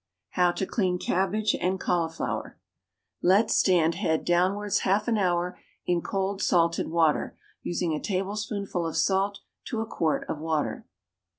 =How 0.31 0.51
to 0.53 0.65
Clean 0.65 0.97
Cabbage 0.97 1.53
and 1.53 1.79
Cauliflower.= 1.79 2.57
Let 3.21 3.51
stand 3.51 3.93
head 3.93 4.25
downwards 4.25 4.79
half 4.79 5.07
an 5.07 5.19
hour 5.19 5.59
in 5.85 6.01
cold 6.01 6.41
salted 6.41 6.87
water, 6.87 7.37
using 7.61 7.93
a 7.93 7.99
tablespoonful 8.01 8.87
of 8.87 8.97
salt 8.97 9.41
to 9.65 9.79
a 9.79 9.85
quart 9.85 10.25
of 10.27 10.39
water. 10.39 10.87